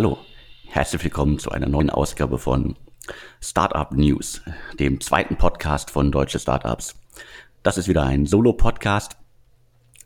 [0.00, 0.16] Hallo,
[0.68, 2.76] herzlich willkommen zu einer neuen Ausgabe von
[3.40, 4.42] Startup News,
[4.78, 6.94] dem zweiten Podcast von Deutsche Startups.
[7.64, 9.16] Das ist wieder ein Solo-Podcast.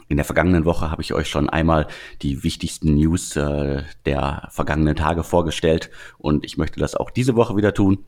[0.09, 1.89] In der vergangenen Woche habe ich euch schon einmal
[2.23, 7.59] die wichtigsten News äh, der vergangenen Tage vorgestellt und ich möchte das auch diese Woche
[7.59, 7.99] wieder tun.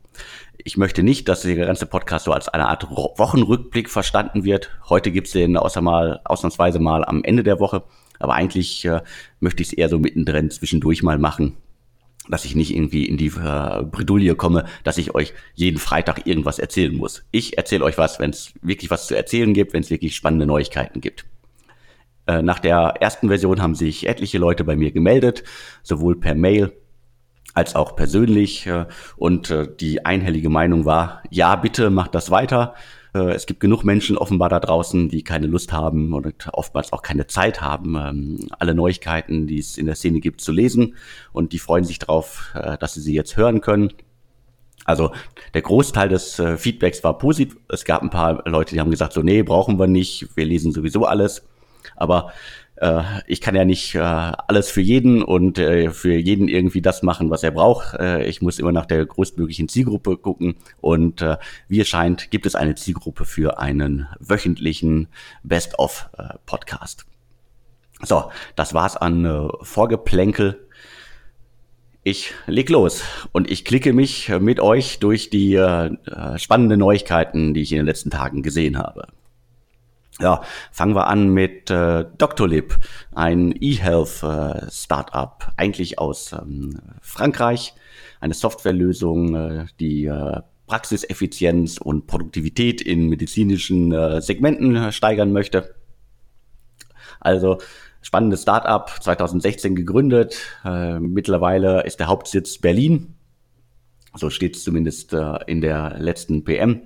[0.57, 4.71] Ich möchte nicht, dass der ganze Podcast so als eine Art Wochenrückblick verstanden wird.
[4.89, 7.83] Heute gibt es den außer mal, ausnahmsweise mal am Ende der Woche,
[8.19, 9.03] aber eigentlich äh,
[9.41, 11.59] möchte ich es eher so mittendrin zwischendurch mal machen,
[12.29, 16.59] dass ich nicht irgendwie in die äh, Bredouille komme, dass ich euch jeden Freitag irgendwas
[16.59, 17.25] erzählen muss.
[17.31, 20.47] Ich erzähle euch was, wenn es wirklich was zu erzählen gibt, wenn es wirklich spannende
[20.47, 21.27] Neuigkeiten gibt.
[22.27, 25.45] Äh, nach der ersten Version haben sich etliche Leute bei mir gemeldet,
[25.83, 26.73] sowohl per Mail
[27.53, 28.67] als auch persönlich.
[28.67, 28.87] Äh,
[29.17, 32.75] und äh, die einhellige Meinung war, ja, bitte macht das weiter.
[33.15, 37.27] Es gibt genug Menschen offenbar da draußen, die keine Lust haben und oftmals auch keine
[37.29, 40.97] Zeit haben, ähm, alle Neuigkeiten, die es in der Szene gibt, zu lesen.
[41.33, 43.93] Und die freuen sich darauf, dass sie sie jetzt hören können.
[44.85, 45.13] Also
[45.55, 47.57] der Großteil des Feedbacks war positiv.
[47.69, 50.73] Es gab ein paar Leute, die haben gesagt, so nee, brauchen wir nicht, wir lesen
[50.73, 51.47] sowieso alles.
[51.97, 52.33] Aber
[52.77, 57.03] äh, ich kann ja nicht äh, alles für jeden und äh, für jeden irgendwie das
[57.03, 57.95] machen, was er braucht.
[57.95, 60.57] Äh, ich muss immer nach der größtmöglichen Zielgruppe gucken.
[60.81, 61.37] Und äh,
[61.69, 65.09] wie es scheint, gibt es eine Zielgruppe für einen wöchentlichen
[65.43, 67.07] Best-of-Podcast.
[68.01, 70.61] Äh, so, das war's an äh, Vorgeplänkel.
[72.03, 75.91] Ich leg los und ich klicke mich mit euch durch die äh,
[76.37, 79.07] spannenden Neuigkeiten, die ich in den letzten Tagen gesehen habe.
[80.21, 82.79] Ja, fangen wir an mit äh, Doctolib,
[83.13, 84.69] ein E-Health äh,
[85.57, 87.75] eigentlich aus ähm, Frankreich,
[88.21, 95.75] eine Softwarelösung, äh, die äh, Praxiseffizienz und Produktivität in medizinischen äh, Segmenten äh, steigern möchte.
[97.19, 97.59] Also
[98.01, 100.37] spannendes Startup, 2016 gegründet.
[100.65, 103.15] Äh, mittlerweile ist der Hauptsitz Berlin.
[104.15, 106.83] So steht es zumindest äh, in der letzten PM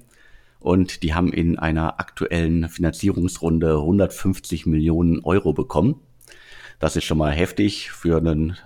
[0.60, 6.00] und die haben in einer aktuellen Finanzierungsrunde 150 Millionen Euro bekommen.
[6.78, 8.56] Das ist schon mal heftig für ein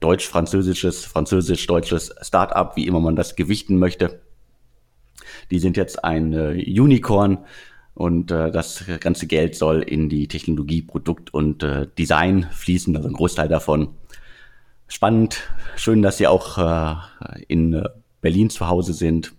[0.00, 4.20] deutsch-französisches, französisch-deutsches Startup, wie immer man das gewichten möchte.
[5.50, 7.38] Die sind jetzt ein äh, Unicorn
[7.94, 13.08] und äh, das ganze Geld soll in die Technologie, Produkt und äh, Design fließen, also
[13.08, 13.94] ein Großteil davon.
[14.88, 17.88] Spannend, schön, dass sie auch äh, in äh,
[18.20, 19.32] Berlin zu Hause sind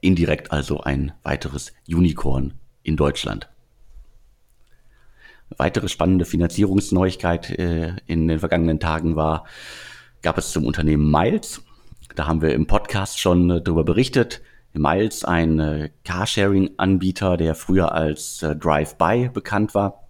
[0.00, 3.48] indirekt also ein weiteres Unicorn in Deutschland.
[5.58, 9.44] Weitere spannende Finanzierungsneuigkeit äh, in den vergangenen Tagen war,
[10.22, 11.62] gab es zum Unternehmen Miles.
[12.14, 14.42] Da haben wir im Podcast schon äh, darüber berichtet.
[14.72, 20.08] Miles, ein äh, Carsharing-Anbieter, der früher als äh, Drive-By bekannt war.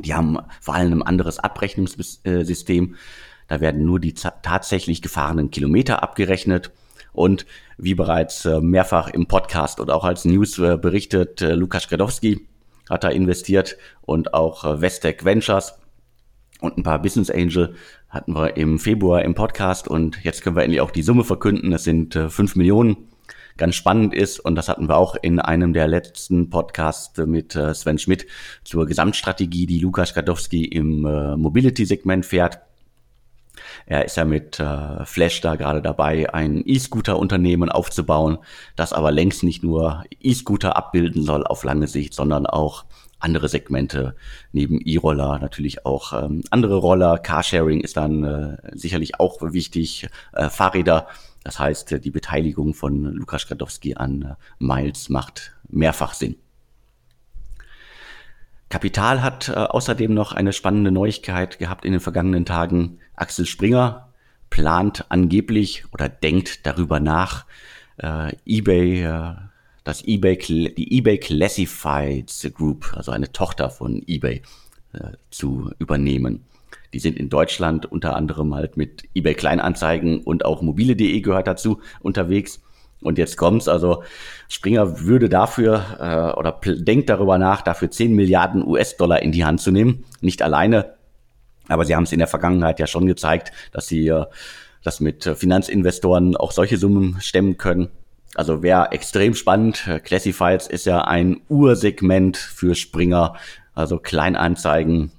[0.00, 2.96] Die haben vor allem ein anderes Abrechnungssystem.
[3.48, 6.70] Da werden nur die tatsächlich gefahrenen Kilometer abgerechnet
[7.18, 7.46] und
[7.78, 12.46] wie bereits äh, mehrfach im Podcast und auch als News äh, berichtet, äh, Lukas Gradowski
[12.88, 15.74] hat da investiert und auch Vestec Ventures
[16.60, 17.74] und ein paar Business Angel
[18.08, 21.72] hatten wir im Februar im Podcast und jetzt können wir endlich auch die Summe verkünden.
[21.72, 22.96] Das sind fünf Millionen.
[23.58, 27.98] Ganz spannend ist, und das hatten wir auch in einem der letzten Podcasts mit Sven
[27.98, 28.26] Schmidt
[28.64, 32.60] zur Gesamtstrategie, die Lukas Gadowski im Mobility-Segment fährt.
[33.86, 38.38] Er ist ja mit äh, Flash da gerade dabei, ein E-Scooter-Unternehmen aufzubauen,
[38.76, 42.84] das aber längst nicht nur E-Scooter abbilden soll auf lange Sicht, sondern auch
[43.20, 44.14] andere Segmente
[44.52, 47.18] neben E-Roller, natürlich auch ähm, andere Roller.
[47.18, 50.08] Carsharing ist dann äh, sicherlich auch wichtig.
[50.32, 51.08] Äh, Fahrräder,
[51.44, 56.36] das heißt, die Beteiligung von Lukas Gadowski an äh, Miles macht mehrfach Sinn.
[58.68, 62.98] Kapital hat äh, außerdem noch eine spannende Neuigkeit gehabt in den vergangenen Tagen.
[63.20, 64.08] Axel Springer
[64.50, 67.46] plant angeblich oder denkt darüber nach,
[67.98, 69.34] äh, eBay, äh,
[69.84, 74.42] das eBay, die eBay Classifieds Group, also eine Tochter von eBay,
[74.92, 76.44] äh, zu übernehmen.
[76.92, 81.80] Die sind in Deutschland unter anderem halt mit eBay Kleinanzeigen und auch mobile.de gehört dazu
[82.00, 82.62] unterwegs.
[83.00, 84.02] Und jetzt kommt's, also
[84.48, 89.60] Springer würde dafür äh, oder denkt darüber nach, dafür 10 Milliarden US-Dollar in die Hand
[89.60, 90.04] zu nehmen.
[90.20, 90.94] Nicht alleine,
[91.68, 94.24] aber sie haben es in der Vergangenheit ja schon gezeigt, dass sie äh,
[94.82, 97.88] das mit Finanzinvestoren auch solche Summen stemmen können.
[98.34, 99.88] Also wäre extrem spannend.
[100.04, 103.34] Classifieds ist ja ein Ursegment für Springer,
[103.74, 105.12] also Kleinanzeigen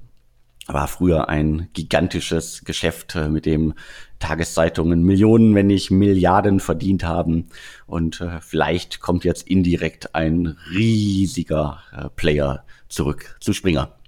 [0.73, 3.73] war früher ein gigantisches Geschäft, äh, mit dem
[4.19, 7.47] Tageszeitungen Millionen, wenn nicht Milliarden verdient haben.
[7.87, 13.98] Und äh, vielleicht kommt jetzt indirekt ein riesiger äh, Player zurück zu Springer.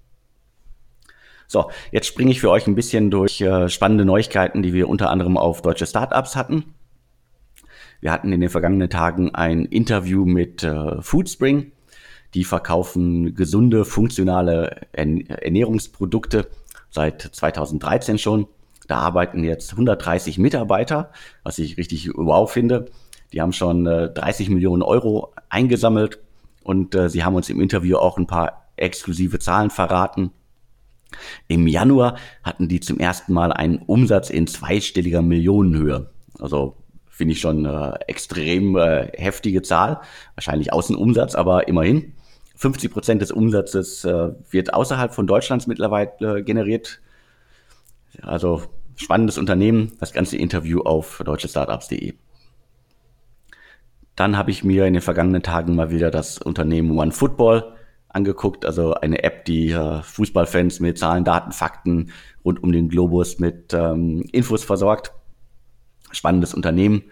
[1.52, 5.10] So, jetzt springe ich für euch ein bisschen durch äh, spannende Neuigkeiten, die wir unter
[5.10, 6.76] anderem auf deutsche Startups hatten.
[8.00, 11.74] Wir hatten in den vergangenen Tagen ein Interview mit äh, Foodspring.
[12.36, 16.48] Die verkaufen gesunde, funktionale Ernährungsprodukte
[16.90, 18.48] seit 2013 schon.
[18.88, 21.12] Da arbeiten jetzt 130 Mitarbeiter,
[21.44, 22.86] was ich richtig wow finde.
[23.34, 26.20] Die haben schon äh, 30 Millionen Euro eingesammelt
[26.64, 30.32] und äh, sie haben uns im Interview auch ein paar exklusive Zahlen verraten.
[31.48, 36.10] Im Januar hatten die zum ersten Mal einen Umsatz in zweistelliger Millionenhöhe.
[36.40, 36.78] Also
[37.10, 40.02] finde ich schon äh, extrem äh, heftige Zahl.
[40.36, 42.14] Wahrscheinlich Außenumsatz, aber immerhin.
[42.56, 47.02] 50 Prozent des Umsatzes äh, wird außerhalb von Deutschlands mittlerweile äh, generiert.
[48.22, 48.64] Also
[48.96, 49.94] spannendes Unternehmen.
[50.00, 52.14] Das ganze Interview auf deutschestartups.de.
[54.16, 57.74] Dann habe ich mir in den vergangenen Tagen mal wieder das Unternehmen OneFootball
[58.14, 62.12] angeguckt, also eine App, die äh, Fußballfans mit Zahlen, Daten, Fakten
[62.44, 65.14] rund um den Globus mit ähm, Infos versorgt.
[66.12, 67.04] Spannendes Unternehmen.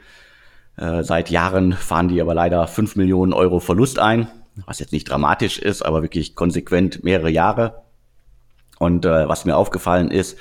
[0.76, 4.28] Äh, seit Jahren fahren die aber leider 5 Millionen Euro Verlust ein,
[4.66, 7.84] was jetzt nicht dramatisch ist, aber wirklich konsequent mehrere Jahre.
[8.78, 10.38] Und äh, was mir aufgefallen ist,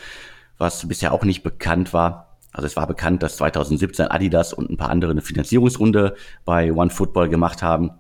[0.59, 4.77] was bisher auch nicht bekannt war, also es war bekannt, dass 2017 Adidas und ein
[4.77, 7.93] paar andere eine Finanzierungsrunde bei OneFootball gemacht haben.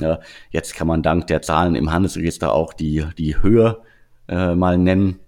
[0.00, 3.78] Ja, jetzt kann man dank der Zahlen im Handelsregister auch die, die Höhe
[4.28, 5.18] äh, mal nennen.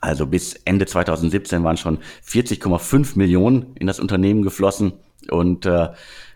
[0.00, 4.92] Also bis Ende 2017 waren schon 40,5 Millionen in das Unternehmen geflossen
[5.30, 5.88] und äh,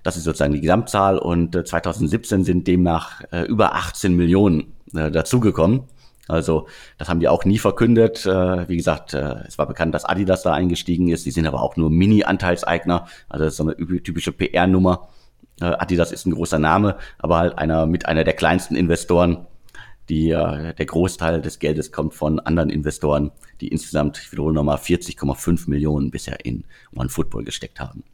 [0.02, 5.10] das ist sozusagen die Gesamtzahl und äh, 2017 sind demnach äh, über 18 Millionen äh,
[5.10, 5.82] dazugekommen.
[6.28, 6.66] Also
[6.98, 8.26] das haben die auch nie verkündet.
[8.26, 11.26] Äh, wie gesagt, äh, es war bekannt, dass Adidas da eingestiegen ist.
[11.26, 13.06] Die sind aber auch nur Mini-Anteilseigner.
[13.28, 15.08] Also das ist so eine typische PR-Nummer.
[15.60, 19.46] Äh, Adidas ist ein großer Name, aber halt einer mit einer der kleinsten Investoren.
[20.08, 24.78] Die, äh, der Großteil des Geldes kommt von anderen Investoren, die insgesamt, ich wiederhole nochmal,
[24.78, 26.64] 40,5 Millionen bisher in
[26.96, 28.04] OneFootball gesteckt haben.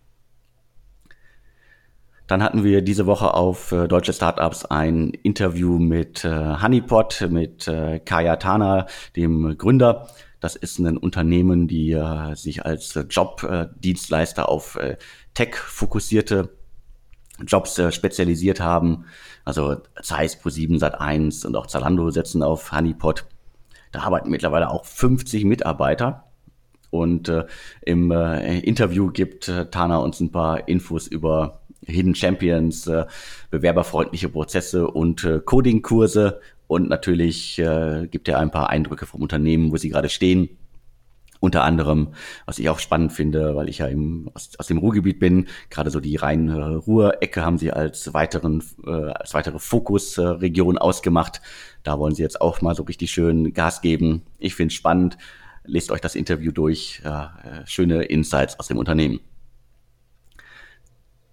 [2.26, 7.70] Dann hatten wir diese Woche auf äh, Deutsche Startups ein Interview mit Honeypot, mit
[8.06, 10.08] Kaya Tana, dem Gründer.
[10.40, 11.98] Das ist ein Unternehmen, die
[12.34, 14.78] sich als Jobdienstleister auf
[15.32, 16.50] Tech fokussierte
[17.46, 19.06] Jobs äh, spezialisiert haben.
[19.44, 23.26] Also Zeiss, Pro7, Sat1 und auch Zalando setzen auf Honeypot.
[23.92, 26.24] Da arbeiten mittlerweile auch 50 Mitarbeiter.
[26.90, 27.44] Und äh,
[27.82, 33.04] im äh, Interview gibt äh, Tana uns ein paar Infos über Hidden Champions, äh,
[33.50, 36.40] bewerberfreundliche Prozesse und äh, Coding-Kurse.
[36.66, 40.56] Und natürlich äh, gibt er ein paar Eindrücke vom Unternehmen, wo sie gerade stehen
[41.44, 42.08] unter anderem,
[42.46, 45.90] was ich auch spannend finde, weil ich ja im, aus, aus dem Ruhrgebiet bin, gerade
[45.90, 51.42] so die Rhein-Ruhr-Ecke haben sie als weiteren, äh, als weitere Fokusregion ausgemacht.
[51.82, 54.22] Da wollen sie jetzt auch mal so richtig schön Gas geben.
[54.38, 55.18] Ich finde es spannend.
[55.66, 57.02] Lest euch das Interview durch.
[57.04, 59.20] Äh, schöne Insights aus dem Unternehmen.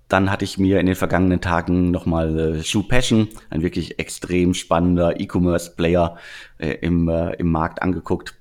[0.09, 4.53] Dann hatte ich mir in den vergangenen Tagen nochmal äh, Shoe Passion, ein wirklich extrem
[4.53, 6.17] spannender E-Commerce-Player
[6.57, 8.35] äh, im, äh, im Markt angeguckt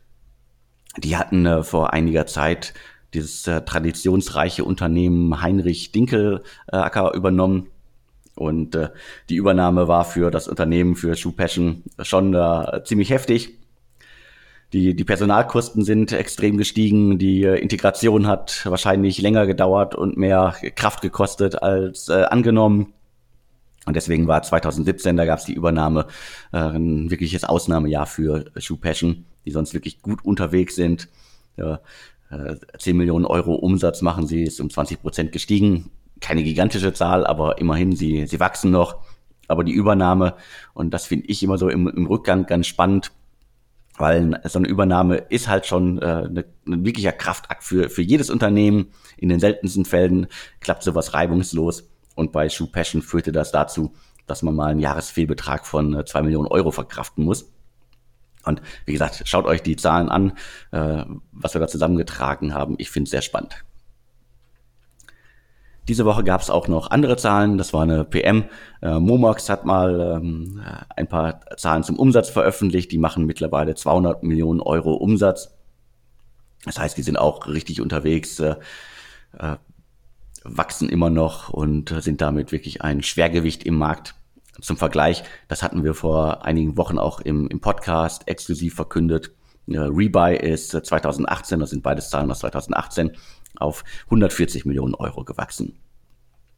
[0.97, 2.75] die hatten äh, vor einiger Zeit
[3.15, 7.69] dieses äh, traditionsreiche Unternehmen Heinrich Dinkelacker übernommen.
[8.35, 8.91] Und äh,
[9.29, 13.59] die Übernahme war für das Unternehmen, für Shoe Passion schon äh, ziemlich heftig.
[14.73, 17.19] Die, die Personalkosten sind extrem gestiegen.
[17.19, 22.95] Die äh, Integration hat wahrscheinlich länger gedauert und mehr Kraft gekostet als äh, angenommen.
[23.87, 26.07] Und deswegen war 2017, da gab es die Übernahme,
[26.53, 31.09] äh, ein wirkliches Ausnahmejahr für Shoe Passion die sonst wirklich gut unterwegs sind.
[31.57, 31.81] Ja,
[32.79, 35.91] 10 äh, Millionen Euro Umsatz machen sie, ist um 20 Prozent gestiegen.
[36.21, 38.99] Keine gigantische Zahl, aber immerhin, sie, sie wachsen noch.
[39.49, 40.37] Aber die Übernahme,
[40.75, 43.11] und das finde ich immer so im, im Rückgang ganz spannend,
[43.99, 48.31] weil so eine Übernahme ist halt schon äh, eine, ein wirklicher Kraftakt für, für jedes
[48.31, 48.93] Unternehmen.
[49.17, 50.29] In den seltensten Fällen
[50.61, 51.91] klappt sowas reibungslos.
[52.15, 53.93] Und bei Shoe Passion führte das dazu,
[54.27, 57.51] dass man mal einen Jahresfehlbetrag von äh, zwei Millionen Euro verkraften muss.
[58.45, 60.33] Und wie gesagt, schaut euch die Zahlen an,
[60.73, 62.75] äh, was wir da zusammengetragen haben.
[62.79, 63.65] Ich finde es sehr spannend.
[65.89, 67.59] Diese Woche gab es auch noch andere Zahlen.
[67.59, 68.45] Das war eine PM.
[68.81, 70.63] Äh, Momox hat mal ähm,
[70.95, 72.93] ein paar Zahlen zum Umsatz veröffentlicht.
[72.93, 75.57] Die machen mittlerweile 200 Millionen Euro Umsatz.
[76.65, 78.57] Das heißt, die sind auch richtig unterwegs, äh,
[79.39, 79.57] äh,
[80.45, 84.15] wachsen immer noch und sind damit wirklich ein Schwergewicht im Markt.
[84.61, 89.33] Zum Vergleich, das hatten wir vor einigen Wochen auch im, im Podcast exklusiv verkündet.
[89.69, 93.13] Rebuy ist 2018, das sind beides Zahlen aus 2018,
[93.57, 95.79] auf 140 Millionen Euro gewachsen.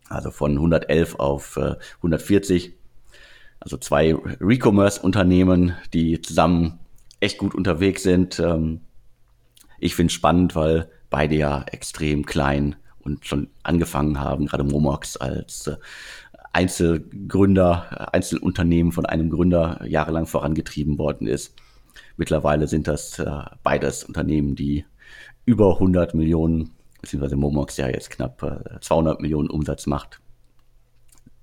[0.09, 1.59] Also von 111 auf
[1.99, 2.75] 140.
[3.61, 6.80] Also zwei Recommerce-Unternehmen, die zusammen
[7.21, 8.40] echt gut unterwegs sind.
[8.40, 8.80] Ähm,
[9.78, 15.16] ich finde es spannend, weil beide ja extrem klein und schon angefangen haben, gerade Momox
[15.16, 15.76] als äh,
[16.52, 21.54] Einzelgründer, Einzelunternehmen von einem Gründer jahrelang vorangetrieben worden ist.
[22.16, 23.30] Mittlerweile sind das äh,
[23.62, 24.85] beides Unternehmen, die
[25.47, 30.21] über 100 Millionen, beziehungsweise Momox ja jetzt knapp äh, 200 Millionen Umsatz macht.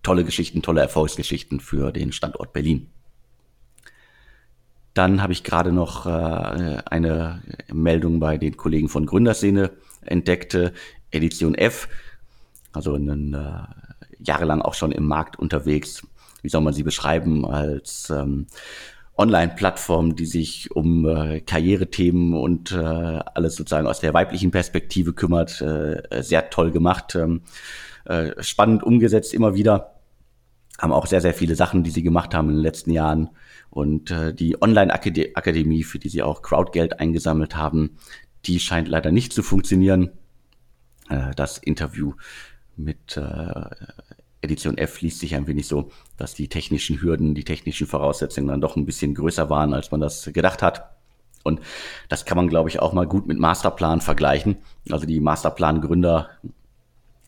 [0.04, 2.88] Tolle Geschichten, tolle Erfolgsgeschichten für den Standort Berlin.
[4.94, 10.58] Dann habe ich gerade noch äh, eine Meldung bei den Kollegen von Gründerszene entdeckt,
[11.12, 11.89] Edition F,
[12.72, 16.06] also ein äh, jahrelang auch schon im Markt unterwegs.
[16.42, 17.46] Wie soll man sie beschreiben?
[17.46, 18.48] Als ähm,
[19.20, 25.62] Online-Plattform, die sich um äh, Karrierethemen und äh, alles sozusagen aus der weiblichen Perspektive kümmert.
[25.62, 27.42] Äh, sehr toll gemacht, ähm,
[28.06, 29.96] äh, spannend umgesetzt immer wieder.
[30.80, 33.30] Haben auch sehr, sehr viele Sachen, die sie gemacht haben in den letzten Jahren.
[33.70, 37.98] Und äh, die Online-Akademie, für die sie auch Crowdgeld eingesammelt haben,
[38.46, 40.12] die scheint leider nicht zu funktionieren.
[41.10, 42.14] Äh, das Interview
[42.78, 43.66] mit äh,
[44.41, 48.62] Edition F liest sich ein wenig so, dass die technischen Hürden, die technischen Voraussetzungen dann
[48.62, 50.96] doch ein bisschen größer waren, als man das gedacht hat.
[51.43, 51.62] Und
[52.10, 54.58] das kann man, glaube ich, auch mal gut mit Masterplan vergleichen.
[54.89, 56.29] Also die Masterplan-Gründer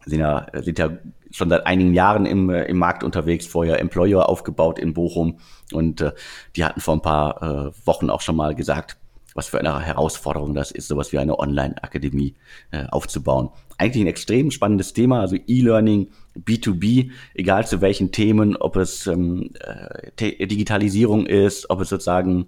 [0.06, 0.98] sind ja, sind ja
[1.32, 5.40] schon seit einigen Jahren im, äh, im Markt unterwegs, vorher Employer aufgebaut in Bochum.
[5.72, 6.12] Und äh,
[6.56, 8.98] die hatten vor ein paar äh, Wochen auch schon mal gesagt,
[9.34, 12.36] was für eine Herausforderung das ist, sowas wie eine Online-Akademie
[12.72, 13.50] äh, aufzubauen.
[13.78, 19.52] Eigentlich ein extrem spannendes Thema, also E-Learning, B2B, egal zu welchen Themen, ob es ähm,
[19.60, 22.48] äh, Digitalisierung ist, ob es sozusagen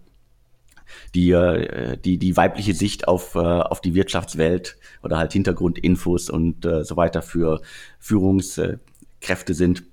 [1.16, 6.66] die, äh, die, die weibliche Sicht auf, äh, auf die Wirtschaftswelt oder halt Hintergrundinfos und
[6.66, 7.62] äh, so weiter für
[8.00, 9.84] Führungskräfte sind.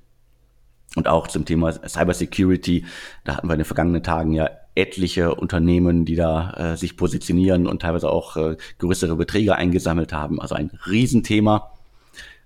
[0.96, 2.84] Und auch zum Thema Cybersecurity,
[3.24, 7.66] da hatten wir in den vergangenen Tagen ja etliche Unternehmen, die da äh, sich positionieren
[7.66, 10.40] und teilweise auch äh, größere Beträge eingesammelt haben.
[10.40, 11.72] Also ein Riesenthema.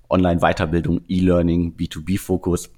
[0.09, 2.71] Online-Weiterbildung, E-Learning, B2B-Fokus.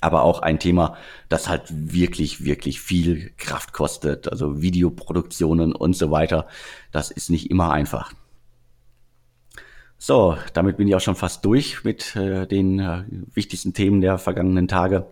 [0.00, 0.96] Aber auch ein Thema,
[1.28, 4.30] das halt wirklich, wirklich viel Kraft kostet.
[4.30, 6.46] Also Videoproduktionen und so weiter.
[6.92, 8.12] Das ist nicht immer einfach.
[9.96, 14.18] So, damit bin ich auch schon fast durch mit äh, den äh, wichtigsten Themen der
[14.18, 15.06] vergangenen Tage.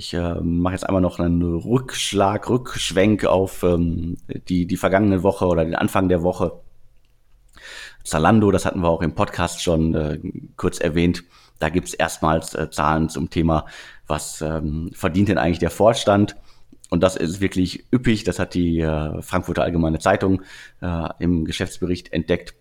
[0.00, 4.16] Ich äh, mache jetzt einmal noch einen Rückschlag, Rückschwenk auf ähm,
[4.48, 6.58] die, die vergangene Woche oder den Anfang der Woche.
[8.02, 10.18] Zalando, das hatten wir auch im Podcast schon äh,
[10.56, 11.24] kurz erwähnt.
[11.58, 13.66] Da gibt's erstmals äh, Zahlen zum Thema,
[14.06, 16.34] was ähm, verdient denn eigentlich der Vorstand?
[16.88, 18.24] Und das ist wirklich üppig.
[18.24, 20.40] Das hat die äh, Frankfurter Allgemeine Zeitung
[20.80, 22.54] äh, im Geschäftsbericht entdeckt.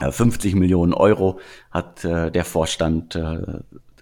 [0.00, 1.40] 50 äh, Millionen Euro
[1.70, 3.58] hat äh, der Vorstand äh,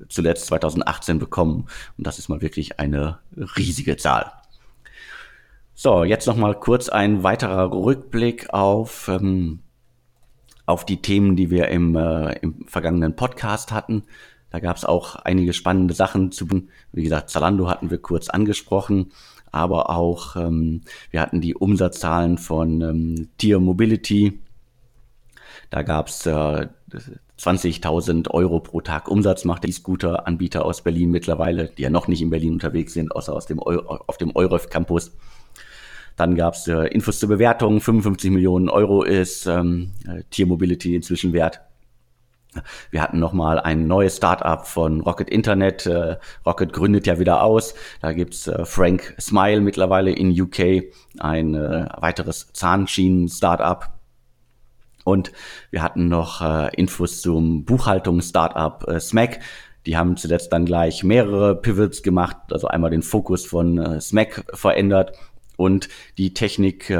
[0.09, 1.67] zuletzt 2018 bekommen.
[1.97, 3.19] Und das ist mal wirklich eine
[3.57, 4.33] riesige Zahl.
[5.75, 9.61] So, jetzt noch mal kurz ein weiterer Rückblick auf, ähm,
[10.65, 14.05] auf die Themen, die wir im, äh, im vergangenen Podcast hatten.
[14.51, 16.49] Da gab es auch einige spannende Sachen zu.
[16.93, 19.13] Wie gesagt, Zalando hatten wir kurz angesprochen,
[19.53, 24.41] aber auch ähm, wir hatten die Umsatzzahlen von ähm, Tier Mobility.
[25.69, 26.69] Da gab es äh,
[27.41, 32.23] 20.000 Euro pro Tag Umsatz macht der E-Scooter-Anbieter aus Berlin mittlerweile, die ja noch nicht
[32.23, 35.13] in Berlin unterwegs sind, außer aus dem Eu auf dem Euref Campus.
[36.17, 39.93] Dann gab es äh, Infos zur Bewertung, 55 Millionen Euro ist ähm,
[40.31, 41.61] Tier Mobility inzwischen wert.
[42.91, 45.87] Wir hatten nochmal ein neues Startup von Rocket Internet.
[45.87, 47.75] Äh, Rocket gründet ja wieder aus.
[48.01, 50.85] Da gibt's äh, Frank Smile mittlerweile in UK,
[51.19, 53.96] ein äh, weiteres Zahnschienen-Startup.
[55.07, 55.31] Und
[55.71, 59.39] wir hatten noch äh, Infos zum Buchhaltungs-Startup äh, Smack.
[59.87, 64.45] Die haben zuletzt dann gleich mehrere Pivots gemacht, also einmal den Fokus von äh, Smack
[64.53, 65.13] verändert
[65.57, 66.97] und die Technik, äh,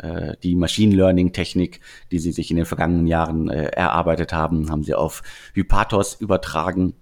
[0.00, 4.70] äh, die Machine Learning Technik, die sie sich in den vergangenen Jahren äh, erarbeitet haben,
[4.70, 6.94] haben sie auf Hypatos übertragen.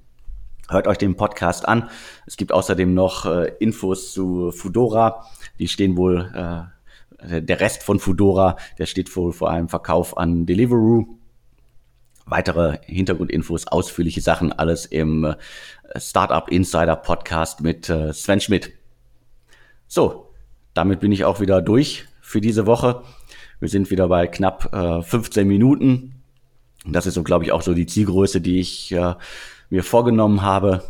[0.69, 1.89] Hört euch den Podcast an.
[2.27, 5.25] Es gibt außerdem noch äh, Infos zu Fudora.
[5.61, 6.78] Die stehen wohl äh,
[7.23, 11.19] der Rest von Fudora, der steht wohl vor einem Verkauf an Deliveroo.
[12.27, 15.37] Weitere Hintergrundinfos, ausführliche Sachen, alles im äh,
[15.97, 18.71] Startup Insider Podcast mit äh, Sven Schmidt.
[19.87, 20.31] So,
[20.75, 23.03] damit bin ich auch wieder durch für diese Woche.
[23.59, 24.71] Wir sind wieder bei knapp
[25.05, 26.23] 15 Minuten.
[26.87, 28.95] Das ist so, glaube ich, auch so die Zielgröße, die ich
[29.71, 30.85] mir vorgenommen habe.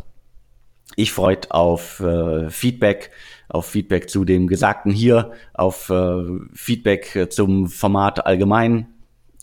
[0.95, 2.03] Ich freut auf
[2.49, 3.11] Feedback
[3.49, 8.87] auf Feedback zu dem Gesagten hier, auf äh, Feedback zum Format allgemein